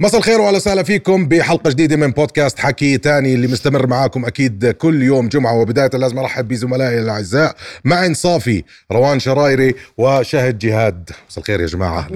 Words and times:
مساء 0.00 0.18
الخير 0.18 0.40
واهلا 0.40 0.56
وسهلا 0.56 0.82
فيكم 0.82 1.28
بحلقة 1.28 1.70
جديدة 1.70 1.96
من 1.96 2.10
بودكاست 2.10 2.58
حكي 2.58 2.98
تاني 2.98 3.34
اللي 3.34 3.46
مستمر 3.46 3.86
معاكم 3.86 4.24
أكيد 4.24 4.70
كل 4.70 5.02
يوم 5.02 5.28
جمعة. 5.28 5.54
وبداية 5.54 5.90
لازم 5.94 6.18
أرحب 6.18 6.48
بزملائي 6.48 6.98
الأعزاء. 6.98 7.56
معن 7.84 8.14
صافي 8.14 8.64
روان 8.92 9.20
شرايري 9.20 9.74
وشهد 9.98 10.58
جهاد. 10.58 11.10
مساء 11.28 11.38
الخير 11.38 11.60
يا 11.60 11.66
جماعة. 11.66 12.08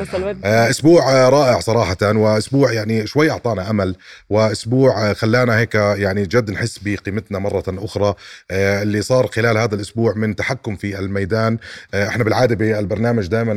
آه، 0.45 0.71
أسبوع 0.71 1.29
رائع 1.29 1.61
صراحة 1.61 1.97
وأسبوع 2.03 2.73
يعني 2.73 3.07
شوي 3.07 3.31
أعطانا 3.31 3.71
أمل. 3.71 3.97
وأسبوع 4.31 5.13
خلانا 5.13 5.59
هيك 5.59 5.75
يعني 5.75 6.23
جد 6.23 6.51
نحس 6.51 6.79
بقيمتنا 6.79 7.39
مرة 7.39 7.65
أخرى. 7.69 8.15
آه، 8.51 8.83
اللي 8.83 9.03
صار 9.03 9.27
خلال 9.27 9.59
هذا 9.59 9.75
الأسبوع 9.75 10.15
من 10.15 10.37
تحكم 10.37 10.77
في 10.77 10.99
الميدان. 10.99 11.59
آه، 11.95 12.09
إحنا 12.09 12.25
بالعادة 12.25 12.55
بالبرنامج 12.55 13.27
دائما 13.27 13.55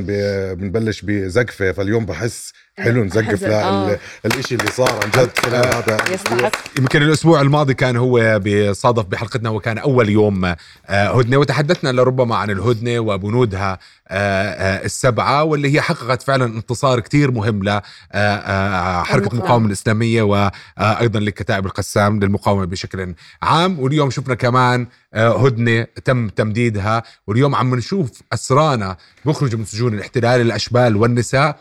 بنبلش 0.53 1.01
بزقفة. 1.01 1.71
فاليوم 1.71 2.05
بحس 2.05 2.53
حلو 2.79 3.03
نزقف 3.05 3.43
آه. 3.43 3.99
للإشي 4.25 4.55
اللي 4.55 4.71
صار 4.71 4.99
عن 5.03 5.09
جد. 5.09 5.29
خلال 5.45 5.65
هذا 5.75 5.97
يستحق. 6.13 6.51
يمكن 6.79 7.01
الأسبوع 7.01 7.41
الماضي 7.41 7.73
كان 7.73 7.97
هو 7.97 8.39
بصادف 8.45 9.05
بحلقتنا 9.05 9.49
وكان 9.49 9.77
أول 9.77 10.09
يوم 10.09 10.45
آه، 10.45 10.55
هدنة. 10.87 11.37
وتحدثنا 11.37 11.89
لربما 11.89 12.35
عن 12.35 12.49
الهدنة 12.49 12.99
وبنودها 12.99 13.79
آه، 14.07 14.49
آه، 14.51 14.85
السبعة 14.85 15.43
واللي 15.43 15.73
هي 15.73 15.81
حققت 15.81 16.21
فعلا 16.21 16.45
انتصار 16.45 16.99
كتير 16.99 17.31
مهم 17.31 17.63
لحركه 17.63 17.84
المقاومة. 18.13 19.34
المقاومة 19.34 19.67
الإسلامية 19.67 20.21
وأيضا 20.21 21.20
لكتائب 21.20 21.65
القسام 21.65 22.20
للمقاومة 22.20 22.65
بشكل 22.65 23.13
عام. 23.41 23.79
واليوم 23.79 24.09
شفنا 24.09 24.35
كمان 24.35 24.87
هدنة 25.13 25.87
تم 26.05 26.29
تمديدها. 26.29 27.03
واليوم 27.27 27.55
عم 27.55 27.75
نشوف 27.75 28.09
أسرانا 28.34 28.98
بيخرجوا 29.25 29.59
من 29.59 29.65
سجون 29.65 29.93
الاحتلال 29.93 30.41
الأشبال 30.41 30.95
والنساء 30.95 31.59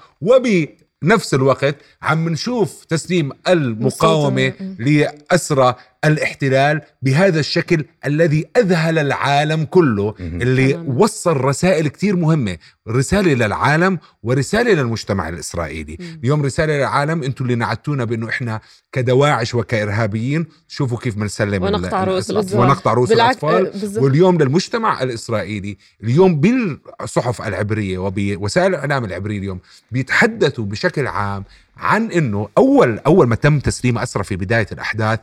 وبنفس 1.02 1.34
الوقت 1.34 1.76
عم 2.02 2.28
نشوف 2.28 2.84
تسليم 2.84 3.30
المقاومة 3.48 4.52
لأسرى 4.78 5.74
الاحتلال 6.04 6.80
بهذا 7.02 7.40
الشكل 7.40 7.84
الذي 8.06 8.46
أذهل 8.56 8.98
العالم 8.98 9.64
كله 9.64 10.14
اللي. 10.20 10.74
وصل 10.86 11.36
رسائل 11.36 11.88
كتير 11.88 12.16
مهمة 12.16 12.56
رسالة 12.88 13.34
للعالم 13.34 13.98
ورسالة 14.22 14.72
للمجتمع 14.74 15.28
الإسرائيلي 15.28 15.96
مم. 16.00 16.20
اليوم 16.24 16.42
رسالة 16.42 16.76
للعالم 16.76 17.22
أنتم 17.22 17.44
اللي 17.44 17.54
نعتونا 17.54 18.04
بأنه 18.04 18.28
إحنا 18.28 18.60
كدواعش 18.92 19.54
وكإرهابيين 19.54 20.46
شوفوا 20.68 20.98
كيف 20.98 21.14
بنسلم 21.16 21.62
ونقطع 21.62 22.04
رؤوس 22.04 22.30
الأطفال. 22.30 22.60
ونقطع 22.60 22.92
رؤوس 22.92 23.08
بالعكس 23.08 23.44
الأطفال 23.44 23.96
آه، 23.96 24.02
واليوم 24.02 24.38
للمجتمع 24.38 25.02
الإسرائيلي 25.02 25.76
اليوم 26.04 26.40
بالصحف 26.40 27.42
العبرية 27.42 27.98
وبوسائل 27.98 28.74
الإعلام 28.74 29.04
العبرية 29.04 29.38
اليوم 29.38 29.60
بيتحدثوا 29.90 30.64
بشكل 30.64 31.06
عام 31.06 31.44
عن 31.76 32.10
إنه 32.10 32.48
اول 32.58 32.98
أول 32.98 33.26
ما 33.26 33.34
تم 33.34 33.58
تسليم 33.58 33.98
اسرى 33.98 34.24
في 34.24 34.36
بداية 34.36 34.66
الأحداث 34.72 35.20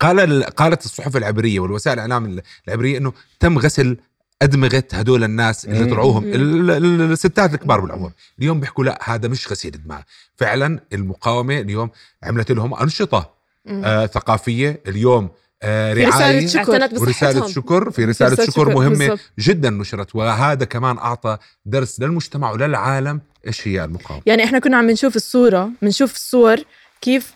قال 0.00 0.20
ال- 0.20 0.44
قالت 0.44 0.84
الصحف 0.84 1.16
العبرية 1.16 1.60
والوسائل 1.60 1.94
الإعلام 1.94 2.40
العبرية 2.68 2.98
إنه 2.98 3.12
تم 3.40 3.58
غسل 3.58 3.96
أدمغة 4.42 4.84
هدول 4.92 5.24
الناس 5.24 5.64
اللي 5.64 5.84
مم. 5.84 5.90
طلعوهم 5.90 6.24
ال- 6.24 6.70
الستات 7.12 7.54
الكبار 7.54 7.80
بالعمر 7.80 8.12
اليوم 8.38 8.60
بيحكوا 8.60 8.84
لا 8.84 8.98
هذا 9.04 9.28
مش 9.28 9.52
غسيل 9.52 9.70
دماء 9.84 10.02
فعلا 10.36 10.80
المقاومة 10.92 11.58
اليوم 11.60 11.90
عملت 12.22 12.52
لهم 12.52 12.74
أنشطة 12.74 13.30
مم. 13.66 13.84
آه 13.84 14.06
ثقافية 14.06 14.80
اليوم 14.88 15.28
آه 15.62 15.94
في 15.94 16.04
رسالة 16.04 16.20
رعايه 16.24 16.46
شكر. 16.46 16.86
بصحتهم 16.96 17.48
شكر 17.48 17.90
في 17.90 18.04
رسالة 18.04 18.32
رسالة 18.32 18.50
شكر 18.50 18.62
شكر، 18.62 18.74
مهمة 18.74 18.98
بالضبط. 19.08 19.20
جدا 19.38 19.70
نشرت 19.70 20.16
وهذا 20.16 20.64
كمان 20.64 20.98
أعطى 20.98 21.38
درس 21.66 22.00
للمجتمع 22.00 22.50
وللعالم 22.52 23.20
إيش 23.46 23.68
هي 23.68 23.84
المقاومة 23.84 24.22
يعني 24.26 24.44
إحنا 24.44 24.58
كنا 24.58 24.76
عم 24.76 24.90
نشوف 24.90 25.16
الصورة 25.16 25.70
بنشوف 25.82 26.14
الصور 26.14 26.56
كيف. 27.00 27.32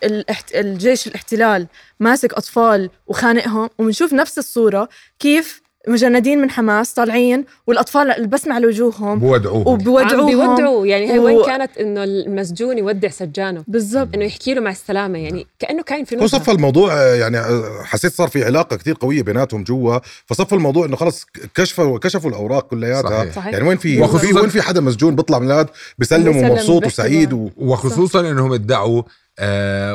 الجيش 0.55 1.07
الاحتلال 1.07 1.67
ماسك 1.99 2.33
أطفال 2.33 2.89
وخانقهم 3.07 3.69
وبنشوف 3.79 4.13
نفس 4.13 4.37
الصورة 4.37 4.89
كيف 5.19 5.65
مجندين 5.87 6.41
من 6.41 6.49
حماس 6.51 6.93
طالعين 6.93 7.45
والأطفال 7.67 8.11
البسمة 8.11 8.55
على 8.55 8.67
وجوههم 8.67 9.19
بودعوهم. 9.19 9.67
وبودعوهم 9.67 10.25
بيودعوا. 10.25 10.85
يعني 10.85 11.11
هي 11.13 11.19
و- 11.19 11.23
وين 11.23 11.45
كانت 11.45 11.77
إنه 11.77 12.03
المسجون 12.03 12.77
يودع 12.77 13.09
سجانه؟ 13.09 13.63
بالضبط. 13.67 14.09
إنه 14.15 14.25
يحكي 14.25 14.53
له 14.53 14.61
مع 14.61 14.71
السلامة. 14.71 15.19
يعني 15.19 15.47
كأنه 15.59 15.83
كاين 15.83 16.05
في 16.05 16.27
صفى 16.27 16.51
الموضوع 16.51 16.93
آه، 16.93 17.15
يعني 17.15 17.37
آه، 17.37 17.81
حسيت 17.83 18.13
صار 18.13 18.27
في 18.27 18.43
علاقة 18.45 18.75
كتير 18.75 18.95
قوية 18.99 19.23
بيناتهم 19.23 19.63
جوا. 19.63 19.99
فصفى 20.25 20.53
الموضوع 20.55 20.85
إنه 20.85 20.95
خلص 20.95 21.25
كشفوا 21.55 21.99
كشفوا 21.99 22.29
الأوراق 22.29 22.67
كلياتها. 22.67 23.09
صحيح. 23.19 23.35
صحيح. 23.35 23.53
يعني 23.53 23.67
وين 23.67 23.77
في 23.77 24.01
وين 24.35 24.49
في 24.49 24.61
حدا 24.61 24.81
مسجون 24.81 25.15
بيطلع 25.15 25.39
من 25.39 25.65
بيسلم 25.99 26.37
ومبسوط 26.37 26.85
وسعيد. 26.85 27.33
و... 27.33 27.49
وخصوصا 27.57 28.19
إنهم 28.19 28.53
ادعوا 28.53 29.03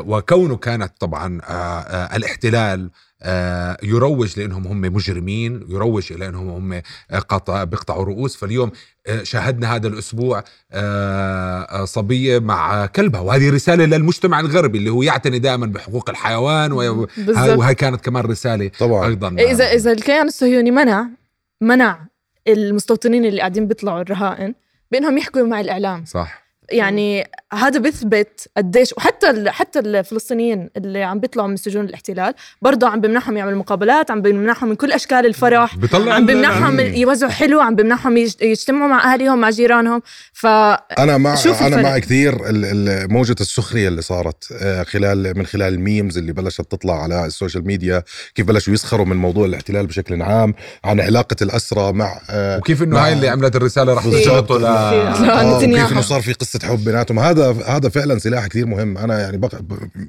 وكونه 0.07 0.57
كانت 0.57 0.93
طبعا 1.01 1.41
آه 1.45 1.81
آه 1.81 2.17
الاحتلال 2.17 2.91
آه 3.23 3.77
يروج 3.83 4.41
لأنهم 4.41 4.67
هم 4.67 4.81
مجرمين 4.81 5.67
يروج 5.69 6.13
إلى 6.13 6.29
أنهم 6.29 6.49
هم 6.49 6.73
آه، 7.11 7.19
قطع 7.19 7.65
بيقطعوا 7.65 8.05
رؤوس. 8.05 8.37
فاليوم 8.37 8.71
آه 9.07 9.23
شاهدنا 9.23 9.75
هذا 9.75 9.89
الأسبوع 9.89 10.45
آه 10.73 11.63
آه، 11.63 11.85
صبية 11.85 12.39
مع 12.39 12.87
كلبها. 12.87 13.21
وهذه 13.21 13.51
رسالة 13.51 13.85
للمجتمع 13.85 14.41
الغربي 14.41 14.79
اللي 14.79 14.91
هو 14.91 15.03
يعتني 15.03 15.39
دائما 15.39 15.67
بحقوق 15.67 16.11
الحيوان 16.11 16.73
وهي 16.73 17.75
كانت 17.75 18.01
كمان 18.05 18.25
رسالة 18.25 18.71
طبعا. 18.79 19.07
أيضا. 19.09 19.29
اذا 19.29 19.65
إذا 19.65 19.93
الكيان 19.93 20.27
الصهيوني 20.27 20.71
منع 20.71 21.07
منع 21.61 22.07
المستوطنين 22.49 23.25
اللي 23.25 23.39
قاعدين 23.41 23.67
بيطلعوا 23.67 24.01
الرهائن 24.01 24.55
بأنهم 24.91 25.19
يحكوا 25.19 25.43
مع 25.43 25.61
الإعلام. 25.61 26.05
صح. 26.05 26.40
يعني 26.73 27.25
هذا 27.53 27.79
بيثبت 27.81 28.49
قديش 28.57 28.93
وحتى 28.97 29.31
ال- 29.31 29.51
حتى 29.51 29.79
الفلسطينيين 29.79 30.71
اللي 30.77 31.03
عم 31.03 31.21
بيطلعوا 31.21 31.49
من 31.49 31.57
سجون 31.57 31.85
الاحتلال 31.85 32.35
برضه 32.63 32.89
عم 32.89 33.01
بيمنعهم 33.01 33.37
يعملوا 33.37 33.59
مقابلات 33.59 34.11
عم 34.11 34.23
بيمنعهم 34.23 34.69
من 34.69 34.75
كل 34.75 34.93
أشكال 34.93 35.27
الفرح 35.27 35.77
بيطلع 35.77 36.15
عم 36.15 36.27
مم. 36.75 36.81
يوزعوا 36.81 37.33
حلو 37.33 37.61
عم 37.61 37.75
بيمنعهم 37.77 38.17
يج- 38.17 38.43
يجتمعوا 38.43 38.89
مع 38.89 39.13
أهاليهم 39.13 39.41
مع 39.41 39.51
جيرانهم 39.51 40.03
ف 40.33 40.47
أنا 40.47 41.19
مع 41.19 41.35
شوف 41.35 41.63
أنا. 41.63 41.83
مع 41.83 41.99
كثير 41.99 42.51
ال- 42.51 42.65
ال- 42.89 43.13
موجه 43.13 43.37
السخرية 43.41 43.89
اللي 43.89 44.03
صارت 44.03 44.45
آه، 44.63 44.83
خلال 44.83 45.39
من 45.39 45.47
خلال 45.47 45.75
ال 45.75 45.82
memes 45.82 46.19
اللي 46.19 46.33
بلشت 46.33 46.61
تطلع 46.61 47.03
على 47.03 47.27
ال 47.27 47.32
social 47.32 47.67
media 47.67 48.03
كيف 48.35 48.47
بلشوا 48.47 48.73
يسخروا 48.75 49.07
من 49.07 49.17
موضوع 49.17 49.47
الاحتلال 49.47 49.87
بشكل 49.87 50.23
عام 50.23 50.55
عن 50.85 51.01
علاقة 51.01 51.37
الاسرى 51.43 51.93
مع 51.93 52.21
آه، 52.31 52.59
وكيف 52.59 52.83
إنه 52.83 52.95
مع- 52.97 53.07
هاي 53.07 53.13
اللي 53.13 53.29
عملت 53.29 53.57
الرسالة 53.57 53.95
رح. 53.95 54.05
تشرطه 54.09 54.59
ل 54.59 54.63
لا، 54.63 54.69
آه،. 55.43 55.57
وكيف 55.57 55.93
إنه 55.93 56.01
صار 56.01 56.21
في 56.23 56.33
قصة 56.33 56.60
حب 56.65 56.85
بيناتهم. 56.85 57.19
هذا 57.19 57.51
هذا 57.67 57.89
فعلا 57.89 58.19
سلاح 58.19 58.47
كثير 58.47 58.67
مهم. 58.67 58.99
أنا 58.99 59.21
يعني 59.21 59.37
بق... 59.37 59.55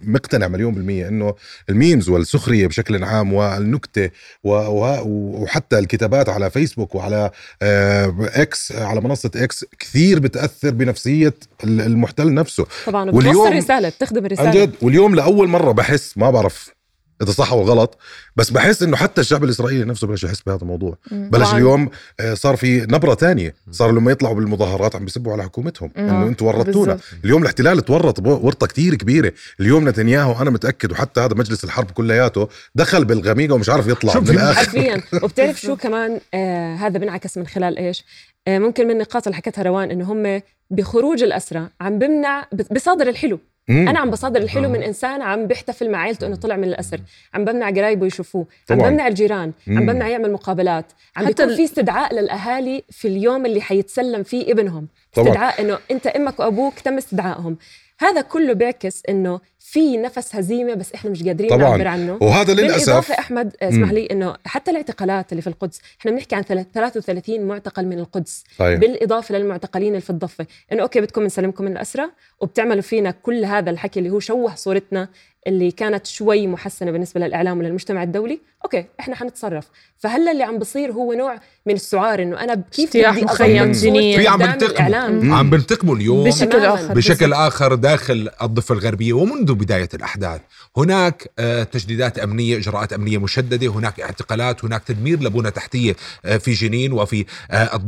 مقتنع 0.04 0.48
مليون 0.48 0.74
بالمية 0.74 1.08
إنه 1.08 1.34
ال 1.70 1.76
memes 1.76 2.10
والسخرية 2.10 2.68
بشكل 2.68 3.04
عام 3.04 3.34
والنكتة 3.34 4.10
و... 4.44 4.50
و... 4.54 5.02
وحتى 5.42 5.80
الكتابات 5.80 6.30
على 6.30 6.50
فيسبوك 6.50 6.96
وعلى 6.96 7.32
آه، 7.62 8.16
إكس 8.20 8.72
على 8.72 9.02
منصة 9.02 9.32
إكس 9.36 9.66
كثير 9.80 10.20
بتأثر 10.20 10.70
بنفسية 10.72 11.34
ال- 11.64 11.82
المحتل 11.82 12.34
نفسه. 12.34 12.66
طبعا 12.86 13.12
واليوم- 13.12 13.48
رسالة 13.54 13.90
بتخدم 13.90 14.26
الرساله 14.26 14.50
عن 14.50 14.56
جد 14.56 14.72
واليوم 14.82 15.16
لأول 15.16 15.48
مرة 15.48 15.72
بحس 15.72 16.18
ما 16.18 16.30
بعرف 16.32 16.81
إذا 17.22 17.32
صح 17.32 17.52
أو 17.52 17.62
غلط. 17.62 17.98
بس 18.36 18.50
بحس 18.50 18.84
إنه 18.84 18.98
حتى 18.98 19.22
الشعب 19.22 19.44
الإسرائيلي 19.44 19.86
نفسه 19.86 20.08
بلش 20.08 20.24
يحس 20.24 20.42
بهذا 20.42 20.62
الموضوع. 20.62 20.98
بلش. 21.12 21.54
اليوم 21.54 21.90
آه، 22.20 22.34
صار 22.34 22.56
في 22.56 22.82
نبرة 22.82 23.14
تانية. 23.14 23.56
صار 23.72 23.92
لما 23.92 24.12
يطلعوا 24.12 24.36
بالمظاهرات 24.36 24.96
عم 24.96 25.06
بيسبوا 25.06 25.34
على 25.34 25.44
حكومتهم. 25.44 25.92
إنه 25.98 26.28
أنتم 26.28 26.46
ورطونا. 26.46 26.94
بالضبط. 26.94 27.02
اليوم 27.26 27.42
الاحتلال 27.42 27.86
تورط 27.86 28.20
ورطة 28.28 28.68
كتير 28.68 28.96
كبيرة. 28.96 29.34
اليوم 29.60 29.90
نتنياهو 29.90 30.42
أنا 30.42 30.50
متأكد 30.50 30.92
وحتى 30.92 31.22
هذا 31.22 31.34
مجلس 31.34 31.64
الحرب 31.64 31.92
كلياته 31.92 32.48
دخل 32.76 33.06
بالغميقة 33.06 33.54
ومش 33.54 33.70
عارف 33.70 33.88
يطلع 33.88 34.20
من 34.20 34.30
الآخر. 34.30 34.54
حرفيا. 34.54 35.02
وبتعرف 35.24 35.62
شو 35.62 35.76
كمان 35.76 36.20
آه 36.34 36.76
هذا 36.76 37.00
بنعكس 37.00 37.38
من 37.38 37.48
خلال 37.48 37.78
إيش؟ 37.78 38.04
آه 38.48 38.60
ممكن 38.60 38.86
من 38.86 38.92
النقاط 38.92 39.28
اللي 39.28 39.36
حكتها 39.36 39.64
روان 39.64 39.92
إنه 39.92 40.12
هم 40.12 40.42
بخروج 40.70 41.24
الأسرى 41.24 41.68
عم 41.82 42.00
بمنع 42.00 42.48
بصادر 42.72 43.10
الحلو. 43.10 43.40
مم. 43.68 43.88
أنا 43.90 44.00
عم 44.00 44.10
بصادر 44.12 44.42
الحلو 44.42 44.66
آه. 44.66 44.68
من 44.68 44.84
إنسان 44.84 45.22
عم 45.22 45.48
بيحتفل 45.48 45.90
مع 45.92 45.98
عائلته 46.00 46.28
إنه 46.28 46.36
طلع 46.36 46.56
من 46.56 46.64
الأسر 46.64 47.00
عم 47.34 47.46
بمنع 47.46 47.70
قرايبه 47.70 48.06
يشوفوه 48.06 48.46
عم 48.70 48.78
طبعاً. 48.78 48.90
بمنع 48.90 49.08
الجيران 49.08 49.52
عم 49.68 49.74
مم. 49.74 49.86
بمنع 49.86 50.08
يعمل 50.08 50.32
مقابلات 50.32 50.86
عم 51.18 51.26
حتى 51.26 51.44
بيكون 51.44 51.56
في 51.56 51.64
استدعاء 51.64 52.14
للأهالي 52.16 52.84
في 52.90 53.08
اليوم 53.08 53.46
اللي 53.46 53.62
حيتسلم 53.62 54.24
فيه 54.24 54.52
ابنهم 54.52 54.88
طبعاً. 55.14 55.28
استدعاء 55.28 55.62
إنه 55.62 55.78
أنت 55.92 56.08
إمك 56.08 56.40
وأبوك 56.40 56.80
تم 56.80 56.98
استدعائهم 56.98 57.58
هذا 58.02 58.22
كله 58.22 58.54
بيعكس 58.54 59.04
إنه 59.10 59.40
في 59.60 59.98
نفس 59.98 60.36
هزيمة 60.36 60.74
بس 60.74 60.94
إحنا 60.94 61.12
مش 61.12 61.24
قادرين 61.24 61.50
طبعاً. 61.50 61.70
نعبر 61.70 61.88
عنه. 61.88 62.18
وهذا 62.22 62.54
بالإضافة 62.54 62.94
للاسف 62.94 63.12
أحمد 63.12 63.56
اسمح. 63.62 63.92
لي 63.92 64.06
إنه 64.12 64.36
حتى 64.46 64.72
الاعتقالات 64.72 65.32
اللي 65.32 65.42
في 65.42 65.48
القدس 65.48 65.80
إحنا 66.00 66.12
بنحكي 66.12 66.36
عن 66.36 66.42
ثلاث- 66.42 66.66
33 66.74 67.42
معتقل 67.48 67.86
من 67.86 68.00
القدس. 68.00 68.44
صحيح 68.60 68.80
بالإضافة 68.80 69.36
للمعتقلين 69.38 69.88
اللي 69.90 70.02
في 70.02 70.10
الضفة. 70.10 70.46
إنه 70.72 70.82
okay 70.84 71.02
بدكم 71.02 71.24
نسلمكم 71.24 71.64
من 71.66 71.72
الاسرى 71.72 72.06
وبتعملوا 72.40 72.82
فينا 72.82 73.12
كل 73.12 73.46
هذا 73.46 73.70
الحكي 73.70 74.00
اللي 74.00 74.10
هو 74.10 74.20
شوه 74.20 74.56
صورتنا. 74.56 75.08
اللي 75.48 75.72
كانت 75.72 76.06
شوي 76.08 76.48
محسنة 76.48 76.92
بالنسبة 76.92 77.22
للإعلام 77.22 77.60
وللمجتمع 77.60 78.04
الدولي 78.04 78.40
okay 78.64 78.86
إحنا 79.00 79.16
حنتصرف 79.16 79.68
فهلا 79.98 80.32
اللي 80.32 80.44
عم 80.44 80.58
بصير 80.60 80.92
هو 80.92 81.14
نوع 81.14 81.40
من 81.66 81.74
السعار 81.74 82.22
إنه 82.22 82.40
أنا 82.44 82.64
كيف 82.72 82.86
اجتياح 82.86 83.16
بدي 83.16 83.26
مخيم 83.26 83.72
جنين. 83.72 84.20
في 84.20 84.28
عم 84.28 84.40
بنتقموا 84.40 84.72
الإعلام 84.72 85.34
عم 85.34 85.50
بنتقموا 85.50 85.96
اليوم 85.96 86.24
بشكل. 86.30 86.66
آخر 86.66 86.94
بشكل. 86.94 87.34
آخر 87.34 87.76
داخل 87.76 88.30
الضفة 88.42 88.74
الغربية 88.74 89.14
ومنذ 89.14 89.54
بداية 89.54 89.90
الأحداث 89.94 90.42
هناك 90.78 91.30
آه، 91.40 91.64
تجديدات 91.64 92.20
أمنية 92.20 92.58
إجراءات 92.58 92.94
أمنية 92.94 93.18
مشددة 93.18 93.68
هناك 93.68 94.02
اعتقالات 94.02 94.66
هناك 94.66 94.84
تدمير 94.84 95.20
لبنى 95.24 95.52
تحتية 95.52 95.96
آه، 96.26 96.38
في 96.38 96.52
جنين 96.52 96.94
وفي 96.94 97.26
آه، 97.52 97.80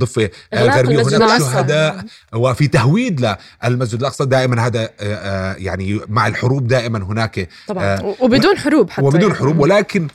الغربية 0.53 0.95
المسجد 0.95 1.21
هناك. 1.21 1.39
شهداء 1.41 2.05
وفي 2.33 2.67
تهويد 2.67 3.35
للمسجد 3.63 3.99
الأقصى 3.99 4.25
دائما 4.25 4.65
هذا 4.65 4.89
يعني 5.57 5.99
مع 6.09 6.27
الحروب 6.27 6.67
دائما 6.67 6.99
هناك 6.99 7.42
طبعا. 7.67 7.85
آه، 7.85 8.15
وبدون 8.19 8.57
حروب 8.57 8.89
حتى 8.89 9.05
وبدون 9.05 9.21
يعني. 9.21 9.33
حروب. 9.33 9.59
ولكن 9.59 10.07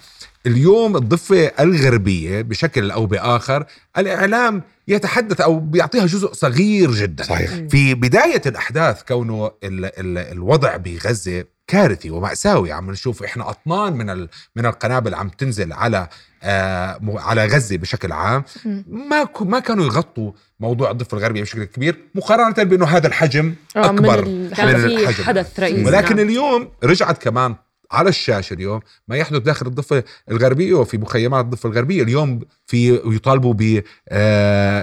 اليوم 0.46 0.96
الضفة 0.96 1.46
الغربية 1.60 2.42
بشكل 2.42 2.90
أو 2.90 3.06
بآخر 3.06 3.66
الإعلام 3.98 4.62
يتحدث 4.88 5.40
أو 5.40 5.58
بيعطيها 5.58 6.06
جزء 6.06 6.32
صغير 6.32 6.90
جدا. 6.92 7.24
صحيح. 7.24 7.50
في 7.70 7.94
بداية 7.94 8.42
الأحداث 8.46 9.02
كونه 9.02 9.46
ال 9.64 9.84
ال 9.84 10.18
الوضع 10.18 10.76
بغزة 10.76 11.44
كارثي 11.68 12.10
ومأساوي 12.10 12.72
عم 12.72 12.90
نشوف 12.90 13.22
إحنا 13.22 13.50
أطنان 13.50 13.92
من 13.92 14.10
ال 14.10 14.28
من 14.56 14.66
القنابل 14.66 15.14
عم 15.14 15.28
تنزل 15.28 15.72
على 15.72 16.08
آه 16.42 17.00
على 17.04 17.46
غزة 17.46 17.76
بشكل 17.76 18.12
عام. 18.12 18.44
ما 18.86 19.24
ك- 19.24 19.42
ما 19.42 19.58
كانوا 19.58 19.84
يغطوا 19.84 20.32
موضوع 20.60 20.90
الضفة 20.90 21.16
الغربية 21.18 21.42
بشكل 21.42 21.64
كبير 21.64 21.96
مقارنة 22.14 22.64
بأنه 22.64 22.86
هذا 22.86 23.06
الحجم 23.06 23.54
آه، 23.76 23.92
من 23.92 23.98
أكبر 23.98 24.18
ال- 24.22 24.28
من 24.28 24.52
الحجم. 24.52 25.24
حدث 25.24 25.60
رئيسي 25.60 25.84
ولكن 25.84 26.16
نعم. 26.16 26.28
اليوم 26.28 26.68
رجعت 26.84 27.22
كمان 27.22 27.54
على 27.92 28.08
الشاشة 28.08 28.54
اليوم 28.54 28.80
ما 29.08 29.16
يحدث 29.16 29.38
داخل 29.42 29.66
الضفة 29.66 30.04
الغربية 30.30 30.74
وفي 30.74 30.98
مخيمات 30.98 31.44
الضفة 31.44 31.68
الغربية 31.68 32.02
اليوم 32.02 32.40
في 32.66 33.00
يطالبوا 33.04 33.54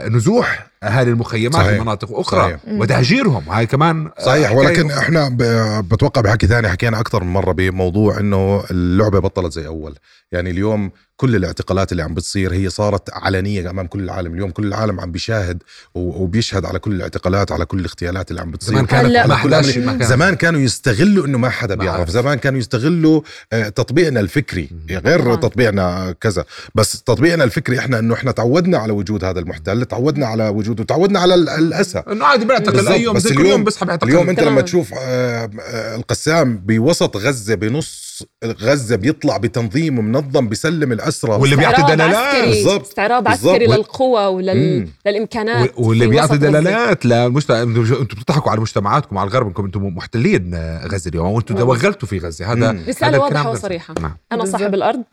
بنزوح 0.07 0.67
أهالي 0.87 1.11
المخيمات 1.11 1.53
صحيح. 1.55 1.69
في 1.69 1.79
مناطق 1.79 2.19
أخرى 2.19 2.41
صحيح. 2.41 2.59
وتهجيرهم 2.67 3.49
هاي 3.49 3.65
كمان 3.65 4.09
صحيح 4.25 4.51
ولكن 4.51 4.91
أخرى. 4.91 4.99
إحنا 5.03 5.29
ب- 5.29 5.87
بتوقع 5.89 6.21
بحكي 6.21 6.47
ثاني 6.47 6.69
حكينا 6.69 6.99
أكثر 6.99 7.23
من 7.23 7.33
مرة 7.33 7.51
بموضوع 7.51 8.19
إنه 8.19 8.63
اللعبة 8.71 9.19
بطلت 9.19 9.53
زي 9.53 9.67
أول 9.67 9.95
يعني 10.31 10.49
اليوم 10.51 10.91
كل 11.17 11.35
الاعتقالات 11.35 11.91
اللي 11.91 12.03
عم 12.03 12.13
بتصير 12.13 12.53
هي 12.53 12.69
صارت 12.69 13.09
علنية 13.13 13.69
أمام 13.69 13.87
كل 13.87 13.99
العالم 14.03 14.33
اليوم 14.33 14.51
كل 14.51 14.65
العالم 14.67 14.99
عم 14.99 15.11
بيشاهد 15.11 15.63
و- 15.95 16.23
وبيشهد 16.23 16.65
على 16.65 16.79
كل 16.79 16.91
الاعتقالات 16.91 17.51
على 17.51 17.65
كل 17.65 17.79
الاغتيالات 17.79 18.29
اللي 18.31 18.41
عم 18.41 18.51
بتصير 18.51 18.73
زمان 18.75 18.85
كانت 18.85 19.27
ما 19.27 19.35
حداش 19.35 19.79
زمان 20.01 20.35
كانوا 20.35 20.59
يستغلوا 20.59 21.25
إنه 21.25 21.37
ما 21.37 21.49
حدا 21.49 21.75
ما 21.75 21.83
بيعرف 21.83 21.99
عرف. 21.99 22.09
زمان 22.09 22.37
كانوا 22.37 22.59
يستغلوا 22.59 23.21
آه، 23.53 23.69
تطبيقنا 23.69 24.19
الفكري 24.19 24.69
غير 24.89 25.19
طبعاً. 25.19 25.35
تطبيقنا 25.35 26.15
كذا 26.21 26.45
بس 26.75 27.03
تطبيقنا 27.03 27.43
الفكري 27.43 27.79
إحنا 27.79 27.99
إنه 27.99 28.13
إحنا 28.13 28.31
تعودنا 28.31 28.77
على 28.77 28.91
وجود 28.93 29.23
هذا 29.23 29.39
المحتل 29.39 29.85
تعودنا 29.85 30.25
على 30.27 30.49
وجوده 30.75 30.83
تعودنا 30.83 31.19
على 31.19 31.33
ال- 31.35 31.49
الأسى 31.49 32.03
إنه 32.11 32.25
عادي 32.25 32.45
بيعتقل. 32.45 32.87
أي 32.87 33.01
يوم 33.01 33.15
بس 33.15 33.25
اليوم- 33.25 33.45
يوم 33.45 33.63
بيسحب 33.63 33.89
يعتقل 33.89 34.07
اليوم 34.09 34.29
أنت. 34.29 34.39
لما 34.39 34.61
تشوف 34.61 34.89
آه، 34.99 35.49
القسام 35.95 36.57
بوسط 36.57 37.17
غزة 37.17 37.55
بنص 37.55 38.05
غزة 38.45 38.95
بيطلع 38.95 39.37
بتنظيم 39.37 40.05
منظم 40.11 40.47
بيسلم 40.47 40.91
الاسرى 40.91 41.31
واللي 41.31 41.55
بيعطي 41.55 41.75
استعراض 41.75 41.97
دلالات 41.97 42.15
عسكري 42.17 42.49
بالضبط. 42.63 42.87
استعراض. 42.87 43.27
عسكري 43.27 43.67
للقوى 43.67 44.25
ولل... 44.25 44.79
مم. 44.79 44.87
للإمكانات 45.05 45.71
و- 45.79 45.87
واللي 45.89 46.07
بيعطي. 46.07 46.37
دلالات 46.37 47.05
للمجتمع 47.05 47.61
أنتم 47.61 48.03
بتضحكوا 48.21 48.51
على 48.51 48.61
مجتمعاتكم 48.61 49.17
على 49.17 49.27
الغرب 49.27 49.47
انكم 49.47 49.65
أنتم 49.65 49.85
محتلين 49.85 50.51
آه، 50.53 50.87
غزة 50.87 51.09
اليوم 51.09 51.27
وأنتم. 51.31 51.55
توغلتوا 51.57 52.07
في 52.07 52.17
غزة 52.19 52.51
هذا 52.53 52.77
رساله 52.87 53.19
واضحة 53.19 53.51
وصريحة 53.51 53.93
نعم 54.01 54.17
أنا. 54.31 54.45
صاحب 54.45 54.73
الأرض 54.73 55.03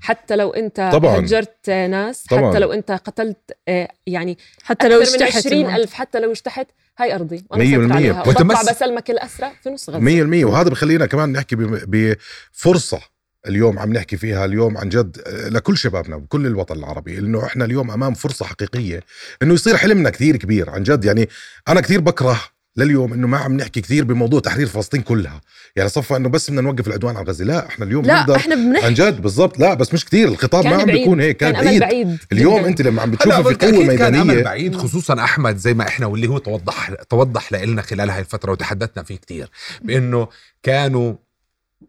حتى 0.00 0.36
لو 0.36 0.50
انت 0.50 0.90
طبعاً. 0.92 1.18
هجرت 1.20 1.70
ناس 1.70 2.22
طبعاً. 2.30 2.50
حتى 2.50 2.58
لو 2.58 2.72
انت 2.72 2.90
قتلت 2.92 3.52
آه، 3.68 3.88
يعني 4.06 4.38
حتى 4.62 4.88
لو 4.88 5.00
أكثر 5.02 5.16
من 5.16 5.22
اجتحت 5.22 5.36
20 5.46 5.56
الموضوع. 5.58 5.76
ألف 5.76 5.92
حتى 5.92 6.20
لو 6.20 6.32
اجتحت 6.32 6.66
هاي 6.98 7.14
أرضي 7.14 7.44
وأنا 7.50 7.62
مية 7.64 7.70
سيطر 7.70 7.78
بالمية. 7.80 7.96
عليها 7.96 8.22
وبطلع 8.22 8.60
وتمس- 8.62 8.70
بسلمك 8.70 9.10
الأسرى 9.10 9.50
في 9.62 9.70
نص 9.70 9.90
غزة 9.90 9.98
مية 9.98 10.22
المية 10.22 10.44
وهذا 10.44 10.70
بخلينا 10.70 11.06
كمان 11.06 11.32
نحكي 11.32 11.56
بفرصة 11.56 13.00
اليوم 13.48 13.78
عم 13.78 13.92
نحكي 13.92 14.16
فيها 14.16 14.44
اليوم 14.44 14.78
عن 14.78 14.88
جد 14.88 15.22
آه، 15.26 15.48
لكل 15.48 15.76
شبابنا 15.76 16.16
بكل 16.16 16.46
الوطن 16.46 16.78
العربي 16.78 17.18
إنه 17.18 17.44
إحنا 17.46 17.64
اليوم 17.64 17.90
أمام 17.90 18.14
فرصة 18.14 18.44
حقيقية 18.44 19.00
إنه 19.42 19.54
يصير 19.54 19.76
حلمنا 19.76 20.10
كثير 20.10 20.36
كبير 20.36 20.70
عن 20.70 20.82
جد 20.82 21.04
يعني 21.04 21.28
أنا 21.68 21.80
كثير 21.80 22.00
بكره 22.00 22.40
لليوم 22.78 23.12
إنه 23.12 23.26
ما 23.26 23.38
عم 23.38 23.56
نحكي 23.56 23.80
كثير 23.80 24.04
بموضوع 24.04 24.40
تحرير 24.40 24.66
فلسطين 24.66 25.02
كلها. 25.02 25.40
يعني 25.76 25.88
صفى 25.88 26.16
إنه 26.16 26.28
بس 26.28 26.50
بدنا 26.50 26.62
نوقف 26.62 26.88
العدوان 26.88 27.16
على 27.16 27.26
غزة. 27.26 27.44
لا 27.44 27.66
إحنا 27.66 27.84
اليوم 27.84 28.04
لا 28.04 28.20
نقدر 28.20 28.36
إحنا 28.36 28.54
بنحكي. 28.54 28.86
عن 28.86 28.94
جد 28.94 29.22
بالضبط. 29.22 29.58
لا 29.58 29.74
بس 29.74 29.94
مش 29.94 30.04
كثير. 30.04 30.28
الخطاب 30.28 30.64
ما 30.64 30.70
كان 30.70 30.80
عم 30.80 30.86
بيكون 30.86 31.20
هيك 31.20 31.36
كان, 31.36 31.52
كان 31.52 31.64
بعيد 31.64 31.80
بعيد. 31.80 32.18
اليوم. 32.32 32.64
أنت 32.64 32.82
لما 32.82 33.02
عم 33.02 33.10
بتشوفه 33.10 33.36
في 33.36 33.48
بالتأكيد 33.48 33.74
قوة 33.74 33.96
كان 33.96 34.12
ميدانية. 34.12 34.42
بعيد 34.42 34.76
خصوصا 34.76 35.24
أحمد 35.24 35.56
زي 35.56 35.74
ما 35.74 35.88
إحنا 35.88 36.06
واللي 36.06 36.28
هو 36.28 36.38
توضح 36.38 36.90
توضح 37.10 37.52
لنا 37.52 37.82
خلال 37.82 38.10
هاي 38.10 38.20
الفترة 38.20 38.52
وتحدثنا 38.52 39.02
فيه 39.02 39.16
كتير. 39.16 39.50
بإنه 39.82 40.28
كانوا 40.62 41.14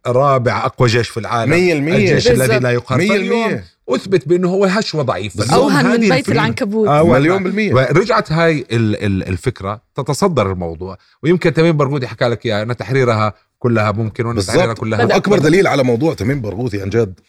رابع 0.08 0.66
أقوى 0.66 0.88
جيش 0.88 1.10
في 1.10 1.20
العالم. 1.20 1.52
مية 1.52 1.74
المية. 1.74 2.12
الجيش 2.12 2.32
الذي. 2.32 2.60
لا 2.60 2.72
يقارن 2.72 3.00
مية 3.00 3.10
فاليوم 3.10 3.46
المية 3.46 3.66
أثبت 3.96 4.28
بأنه 4.28 4.50
هو 4.50 4.66
هشوة 4.66 5.02
ضعيف. 5.04 5.52
اوهن 5.54 5.86
من 6.02 6.10
بيت. 6.10 6.30
العنكبوت. 6.30 6.88
آه، 6.88 7.04
مليون 7.04 7.44
بالمية. 7.44 7.74
ورجعت 7.74 8.32
هاي 8.32 8.60
ال- 8.72 9.06
ال- 9.06 9.28
الفكرة 9.28 9.82
تتصدر 9.96 10.52
الموضوع. 10.52 10.98
ويمكن 11.24 11.54
تميم 11.54 11.78
برغوثي 11.78 12.08
حكى 12.08 12.26
لك 12.26 12.46
إياها 12.46 12.64
أن 12.64 12.78
تحريرها 12.78 13.34
كلها 13.60 13.92
ممكن 13.92 14.26
وأن 14.26 14.36
تحريرها 14.38 14.74
كلها. 14.74 15.06
وأكبر 15.06 15.40
دليل 15.40 15.68
على 15.68 15.84
موضوع 15.84 16.14
تميم 16.14 16.42
برغوثي 16.42 16.82
عن 16.82 16.90
جد 16.90 17.20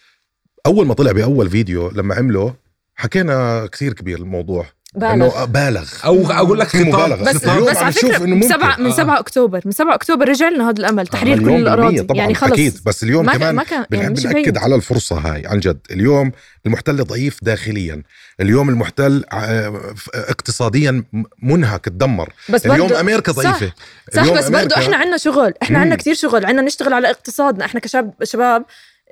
أول 0.66 0.86
ما 0.86 0.94
طلع 0.94 1.12
بأول 1.12 1.50
فيديو 1.50 1.90
لما 1.90 2.14
عمله 2.14 2.54
حكينا 2.94 3.66
كثير 3.66 3.92
كبير 3.92 4.18
الموضوع. 4.18 4.66
بالغ. 4.94 5.44
بالغ. 5.44 5.88
أو 6.04 6.30
أقول 6.30 6.58
لك 6.58 6.76
مبالغة. 6.76 7.14
بس 7.24 7.36
خطاب 7.36 7.62
بس 7.70 7.76
على 7.76 7.92
فكرة 7.92 8.16
إنه 8.16 8.24
من 8.26 8.34
ممكن. 8.34 8.48
سبعة 8.48 8.76
من 8.78 8.86
آه. 8.86 8.94
7 8.96 9.18
أكتوبر 9.18 9.60
من 9.64 9.72
7 9.72 9.94
أكتوبر 9.94 10.28
رجع 10.28 10.48
لنا 10.48 10.64
هذا 10.70 10.78
الامل 10.80 11.06
تحرير 11.06 11.36
كل 11.36 11.42
مليون 11.44 11.56
بالمية 11.64 11.74
الاراضي 11.74 12.00
طبعا 12.02 12.18
يعني 12.20 12.34
خلص. 12.34 12.52
أكيد. 12.52 12.78
بس 12.86 13.02
اليوم 13.02 13.26
ما 13.26 13.32
كمان 13.32 13.40
كان 13.46 13.54
ما 13.56 13.62
كان 13.64 13.84
يعني 14.00 14.14
بنحب 14.14 14.26
مش 14.28 14.34
نأكد 14.34 14.58
على 14.58 14.74
الفرصة 14.74 15.18
هاي 15.18 15.46
عن 15.46 15.60
جد. 15.60 15.78
اليوم 15.90 16.32
المحتل 16.66 17.04
ضعيف 17.04 17.38
داخليا. 17.42 18.02
اليوم 18.40 18.68
المحتل 18.68 19.24
آه، 19.32 19.80
اقتصاديا 20.14 21.04
منهك 21.42 21.84
تدمر. 21.84 22.32
بس 22.48 22.66
اليوم 22.66 22.88
برضو- 22.88 23.00
أمريكا 23.00 23.32
صح. 23.32 23.42
ضعيفة. 23.42 23.72
صح 24.14 24.22
اليوم 24.22 24.36
بس 24.38 24.48
برضه 24.48 24.76
إحنا 24.76 24.96
عندنا 24.96 25.16
شغل. 25.16 25.54
إحنا. 25.62 25.78
عندنا 25.78 25.96
كثير 25.96 26.14
شغل. 26.14 26.46
عندنا 26.46 26.62
نشتغل 26.62 26.92
على 26.92 27.10
اقتصادنا. 27.10 27.64
إحنا 27.64 27.80
كشباب 27.80 28.14
شباب 28.24 28.64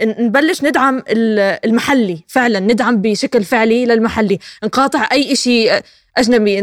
نبلش 0.02 0.64
ندعم 0.64 0.98
ال- 1.08 1.58
المحلي 1.64 2.18
فعلا 2.26 2.60
ندعم 2.60 3.02
بشكل 3.02 3.44
فعلي 3.44 3.86
للمحلي 3.86 4.38
نقاطع 4.64 5.08
أي 5.12 5.36
شيء 5.36 5.80
أجنبي 6.16 6.58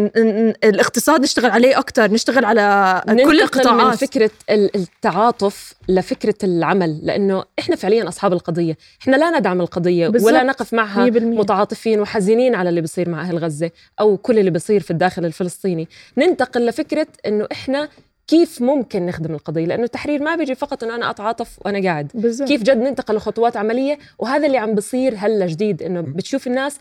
الاقتصاد 0.63 1.21
نشتغل 1.21 1.51
عليه 1.51 1.80
أكثر 1.80 2.11
نشتغل 2.11 2.45
على 2.45 3.01
كل 3.06 3.11
ننتقل 3.13 3.33
من 3.35 3.42
القطاعات 3.42 3.97
فكرة 3.97 4.31
ال- 4.49 4.75
التعاطف 4.75 5.73
لفكرة 5.89 6.35
العمل 6.44 6.99
لأنه 7.04 7.44
إحنا 7.59 7.75
فعليا 7.75 8.07
أصحاب 8.07 8.33
القضية 8.33 8.77
إحنا 9.01 9.15
لا 9.15 9.39
ندعم 9.39 9.61
القضية 9.61 10.07
بالضبط. 10.07 10.27
ولا 10.31 10.44
نقف 10.44 10.73
معها 10.73 11.09
100%. 11.09 11.09
متعاطفين 11.23 11.99
وحزينين 11.99 12.56
على 12.56 12.69
اللي 12.69 12.81
بيصير 12.81 13.09
مع 13.09 13.21
أهل 13.21 13.37
غزة 13.37 13.71
أو 13.99 14.18
كل 14.18 14.39
اللي 14.39 14.51
بيصير 14.51 14.81
في 14.81 14.92
الداخل 14.92 15.25
الفلسطيني 15.25 15.87
ننتقل 16.18 16.65
لفكرة 16.65 17.07
إنه 17.25 17.47
إحنا 17.51 17.89
كيف 18.27 18.61
ممكن 18.61 19.05
نخدم 19.05 19.33
القضية؟ 19.33 19.65
لأنه 19.65 19.83
التحرير 19.83 20.23
ما 20.23 20.35
بيجي 20.35 20.55
فقط 20.55 20.83
إنه 20.83 20.95
أنا 20.95 21.09
أتعاطف 21.09 21.59
وأنا 21.65 21.83
قاعد. 21.83 22.11
بالضبط. 22.13 22.47
كيف 22.47 22.63
جد 22.63 22.77
ننتقل 22.77 23.15
لخطوات 23.15 23.57
عملية؟ 23.57 23.99
وهذا 24.19 24.47
اللي 24.47 24.57
عم 24.57 24.75
بصير 24.75 25.15
هلا 25.17 25.47
جديد 25.47 25.83
إنه 25.83 26.01
بتشوف 26.01 26.47
الناس 26.47 26.77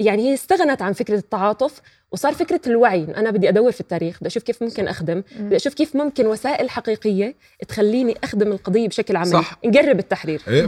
يعني 0.00 0.30
هي 0.30 0.34
استغنت 0.34 0.82
عن 0.82 0.92
فكرة 0.92 1.14
التعاطف 1.14 1.80
وصار 2.12 2.32
فكرة 2.32 2.60
الوعي. 2.66 3.04
إنه 3.04 3.16
أنا 3.16 3.30
بدي 3.30 3.48
أدور 3.48 3.72
في 3.72 3.80
التاريخ 3.80 4.16
بدي 4.20 4.26
أشوف 4.26 4.42
كيف 4.42 4.62
ممكن 4.62 4.88
أخدم 4.88 5.22
بدي 5.38 5.56
أشوف 5.56 5.74
كيف 5.74 5.96
ممكن 5.96 6.26
وسائل 6.26 6.70
حقيقية 6.70 7.34
تخليني 7.68 8.16
أخدم 8.24 8.52
القضية 8.52 8.88
بشكل 8.88 9.16
عملي. 9.16 9.30
صح. 9.30 9.58
نقرب 9.64 9.98
التحرير. 9.98 10.42
إيه، 10.48 10.62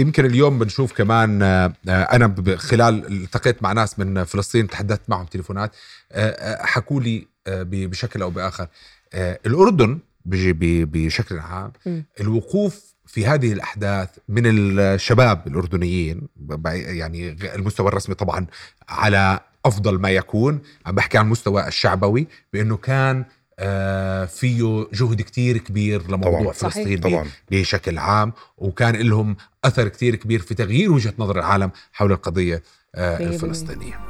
يمكن 0.00 0.26
اليوم 0.26 0.58
بنشوف 0.58 0.92
كمان 0.92 1.42
آه، 1.42 1.72
آه، 1.88 2.02
أنا 2.02 2.34
خلال 2.56 3.06
التقيت 3.06 3.62
مع 3.62 3.72
ناس 3.72 3.98
من 3.98 4.24
فلسطين 4.24 4.66
تحدثت 4.66 5.02
معهم 5.08 5.26
تليفونات 5.26 5.70
آه، 6.12 6.62
حكوا 6.62 7.00
لي 7.00 7.26
بشكل 7.62 8.22
أو 8.22 8.30
بآخر 8.30 8.66
الأردن 9.14 9.98
بيجي 10.24 10.52
ب- 10.52 10.92
بشكل 10.92 11.38
عام. 11.38 11.72
الوقوف 12.20 12.94
في 13.06 13.26
هذه 13.26 13.52
الأحداث 13.52 14.08
من 14.28 14.42
الشباب 14.46 15.46
الأردنيين 15.46 16.28
يعني 16.66 17.36
المستوى 17.54 17.88
الرسمي 17.88 18.14
طبعا 18.14 18.46
على 18.88 19.40
أفضل 19.64 19.98
ما 20.00 20.10
يكون 20.10 20.58
عم 20.86 20.94
بحكي 20.94 21.18
عن 21.18 21.24
المستوى 21.24 21.68
الشعبوي 21.68 22.26
بأنه 22.52 22.76
كان 22.76 23.24
آه، 23.62 24.24
فيه 24.24 24.86
جهد 24.92 25.22
كتير 25.22 25.58
كبير 25.58 26.02
لموضوع 26.10 26.40
طبعاً. 26.40 26.52
فلسطين 26.52 27.00
طبعا 27.00 27.26
بشكل 27.50 27.98
عام 27.98 28.32
وكان 28.58 28.96
لهم 28.96 29.36
أثر 29.64 29.88
كتير 29.88 30.16
كبير 30.16 30.40
في 30.42 30.54
تغيير 30.54 30.92
وجهة 30.92 31.14
نظر 31.18 31.38
العالم 31.38 31.70
حول 31.92 32.12
القضية 32.12 32.62
آه،. 32.94 33.18
الفلسطينية 33.26 34.00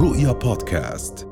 رؤيا 0.00 0.32
بودكاست 0.32 1.31